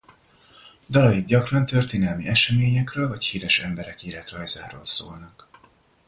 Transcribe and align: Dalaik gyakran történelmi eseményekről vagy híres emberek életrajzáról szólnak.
Dalaik 0.89 1.25
gyakran 1.25 1.65
történelmi 1.65 2.27
eseményekről 2.27 3.07
vagy 3.07 3.23
híres 3.23 3.59
emberek 3.59 4.03
életrajzáról 4.03 4.83
szólnak. 4.85 5.47